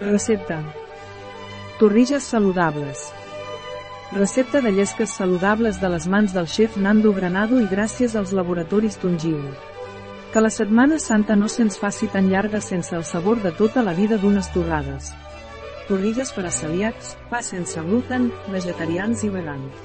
Recepta. 0.00 0.60
Torrilles 1.78 2.24
saludables. 2.24 3.12
Recepta 4.10 4.60
de 4.60 4.72
llesques 4.72 5.10
saludables 5.10 5.80
de 5.80 5.88
les 5.88 6.08
mans 6.08 6.34
del 6.34 6.48
xef 6.50 6.76
Nando 6.76 7.12
Granado 7.14 7.60
i 7.62 7.68
gràcies 7.70 8.16
als 8.18 8.32
laboratoris 8.34 8.98
Tungiu. 8.98 9.38
Que 10.32 10.42
la 10.42 10.50
Setmana 10.50 10.98
Santa 10.98 11.36
no 11.36 11.46
se'ns 11.46 11.78
faci 11.78 12.08
tan 12.10 12.28
llarga 12.28 12.60
sense 12.60 12.96
el 12.96 13.04
sabor 13.04 13.40
de 13.42 13.52
tota 13.52 13.86
la 13.86 13.94
vida 13.94 14.18
d'unes 14.18 14.50
torrades. 14.52 15.12
Torrilles 15.86 16.34
per 16.34 16.46
a 16.48 16.50
celíacs, 16.50 17.14
pa 17.30 17.42
sense 17.42 17.80
gluten, 17.86 18.32
vegetarians 18.50 19.22
i 19.22 19.30
vegans. 19.30 19.78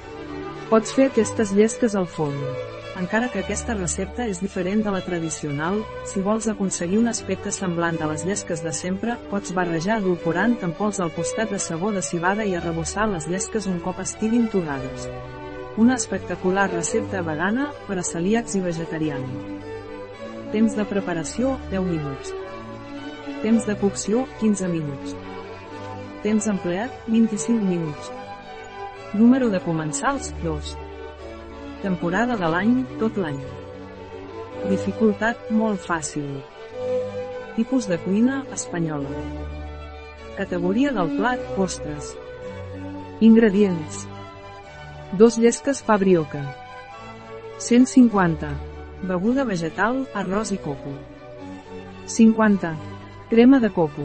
Pots 0.70 0.90
fer 0.92 1.06
aquestes 1.10 1.54
llesques 1.54 1.94
al 1.94 2.10
forn. 2.10 2.42
Encara 3.00 3.30
que 3.32 3.40
aquesta 3.40 3.72
recepta 3.72 4.26
és 4.28 4.42
diferent 4.44 4.82
de 4.84 4.92
la 4.92 5.00
tradicional, 5.00 5.78
si 6.04 6.20
vols 6.20 6.50
aconseguir 6.52 6.98
un 7.00 7.08
aspecte 7.08 7.48
semblant 7.56 7.96
a 7.96 8.08
les 8.10 8.26
llesques 8.28 8.60
de 8.60 8.74
sempre, 8.76 9.14
pots 9.30 9.54
barrejar 9.56 10.02
edulcorant 10.02 10.58
amb 10.66 10.76
pols 10.76 11.00
al 11.00 11.12
costat 11.16 11.48
de 11.54 11.60
sabó 11.64 11.94
de 11.94 12.02
cibada 12.04 12.44
i 12.44 12.52
arrebossar 12.58 13.06
les 13.08 13.24
llesques 13.30 13.68
un 13.70 13.78
cop 13.80 14.02
estiguin 14.04 14.50
torrades. 14.52 15.08
Una 15.80 15.96
espectacular 15.96 16.66
recepta 16.74 17.24
vegana, 17.24 17.70
per 17.88 17.96
a 18.02 18.04
celíacs 18.04 18.58
i 18.60 18.62
vegetarians. 18.66 19.32
Temps 20.52 20.76
de 20.76 20.88
preparació, 20.92 21.54
10 21.72 21.88
minuts. 21.88 22.34
Temps 23.40 23.64
de 23.64 23.78
cocció, 23.80 24.26
15 24.44 24.68
minuts. 24.68 25.16
Temps 26.20 26.52
empleat, 26.52 27.00
25 27.08 27.64
minuts. 27.64 28.12
Número 29.16 29.48
de 29.48 29.64
comensals, 29.64 30.34
2. 30.44 30.89
Temporada 31.80 32.34
de 32.36 32.48
l'any, 32.52 32.72
tot 33.00 33.16
l'any. 33.16 33.38
Dificultat, 34.68 35.46
molt 35.56 35.80
fàcil. 35.80 36.26
Tipus 37.54 37.86
de 37.88 37.96
cuina, 38.02 38.42
espanyola. 38.52 39.22
Categoria 40.36 40.92
del 40.92 41.14
plat, 41.14 41.46
postres. 41.56 42.10
Ingredients. 43.24 44.02
Dos 45.22 45.40
llesques 45.40 45.80
pa 45.86 45.96
brioca. 46.04 46.42
150. 47.70 48.52
Beguda 49.08 49.48
vegetal, 49.48 50.02
arròs 50.12 50.52
i 50.52 50.60
coco. 50.60 50.92
50. 52.18 52.74
Crema 53.32 53.64
de 53.64 53.72
coco. 53.72 54.04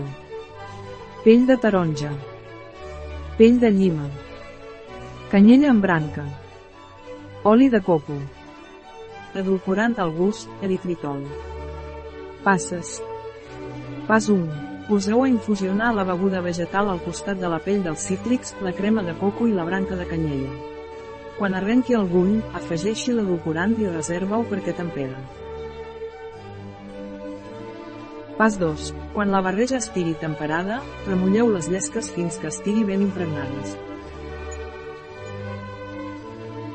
Pell 1.28 1.44
de 1.52 1.60
taronja. 1.60 2.16
Pell 3.36 3.60
de 3.60 3.76
llima. 3.76 4.08
Canyella 5.28 5.76
amb 5.76 5.84
branca. 5.84 6.24
Oli 7.48 7.68
de 7.70 7.78
coco. 7.80 8.16
Edulcorant 9.38 10.00
al 10.02 10.10
gust, 10.16 10.50
eritritol. 10.66 11.20
Passes. 12.42 12.96
Pas 14.08 14.30
1. 14.34 14.48
Poseu 14.88 15.22
a 15.22 15.28
infusionar 15.30 15.92
la 15.94 16.08
beguda 16.10 16.42
vegetal 16.42 16.90
al 16.90 17.04
costat 17.06 17.38
de 17.38 17.54
la 17.54 17.62
pell 17.62 17.86
dels 17.86 18.08
cítrics, 18.10 18.56
la 18.66 18.74
crema 18.74 19.06
de 19.06 19.14
coco 19.22 19.46
i 19.46 19.54
la 19.54 19.68
branca 19.70 19.94
de 19.94 20.10
canyella. 20.10 20.50
Quan 21.38 21.54
arrenqui 21.54 21.94
el 21.94 22.10
gull, 22.10 22.40
afegeixi 22.58 23.14
l'edulcorant 23.14 23.78
i 23.78 23.94
reserva-ho 23.94 24.50
perquè 24.50 24.74
tempera. 24.74 25.22
Pas 28.42 28.58
2. 28.58 28.90
Quan 29.14 29.30
la 29.30 29.46
barreja 29.46 29.78
estigui 29.78 30.18
temperada, 30.18 30.82
remulleu 31.06 31.54
les 31.54 31.70
llesques 31.70 32.10
fins 32.10 32.42
que 32.42 32.50
estigui 32.50 32.90
ben 32.90 33.06
impregnades. 33.06 33.78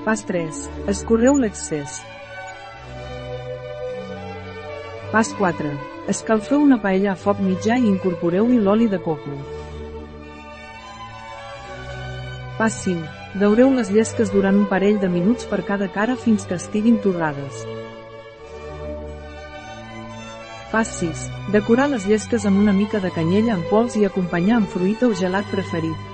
Pas 0.04 0.22
3. 0.24 0.48
Escorreu 0.88 1.36
l'excés. 1.36 2.00
Pas 5.12 5.28
4. 5.36 5.72
Escalfeu 6.08 6.62
una 6.64 6.78
paella 6.80 7.10
a 7.12 7.18
foc 7.20 7.42
mitjà 7.44 7.76
i 7.76 7.84
incorporeu-hi 7.90 8.56
l'oli 8.64 8.88
de 8.88 8.96
coco. 9.04 9.34
Pas 12.56 12.78
5. 12.86 12.96
Daureu 13.42 13.74
les 13.76 13.92
llesques 13.92 14.32
durant 14.32 14.56
un 14.56 14.64
parell 14.72 14.96
de 15.02 15.10
minuts 15.12 15.44
per 15.50 15.60
cada 15.68 15.90
cara 15.92 16.16
fins 16.16 16.48
que 16.48 16.56
estiguin 16.56 16.96
torrades. 17.04 17.60
Pas 20.72 20.96
6. 20.96 21.26
Decorar 21.52 21.90
les 21.92 22.08
llesques 22.08 22.48
amb 22.48 22.62
una 22.62 22.72
mica 22.72 23.04
de 23.04 23.12
canyella 23.12 23.52
en 23.58 23.68
pols 23.68 24.00
i 24.00 24.06
acompanyar 24.08 24.62
amb 24.62 24.72
fruita 24.72 25.12
o 25.12 25.18
gelat 25.24 25.52
preferit. 25.52 26.09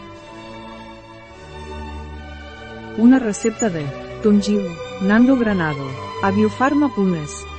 Una 2.98 3.18
recepta 3.18 3.68
de 3.68 3.84
Tongiu, 4.22 4.62
Nando 5.02 5.36
Granado, 5.36 5.86
a 6.22 6.30
biofarma.es. 6.30 7.55